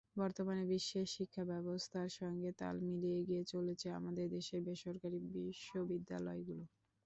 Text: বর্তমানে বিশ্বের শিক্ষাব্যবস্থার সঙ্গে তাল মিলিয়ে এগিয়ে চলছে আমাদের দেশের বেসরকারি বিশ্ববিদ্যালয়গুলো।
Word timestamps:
বর্তমানে 0.15 0.63
বিশ্বের 0.71 1.07
শিক্ষাব্যবস্থার 1.15 2.09
সঙ্গে 2.19 2.49
তাল 2.59 2.75
মিলিয়ে 2.87 3.17
এগিয়ে 3.21 3.43
চলছে 3.51 3.87
আমাদের 3.99 4.25
দেশের 4.35 4.61
বেসরকারি 4.67 5.17
বিশ্ববিদ্যালয়গুলো। 5.35 6.63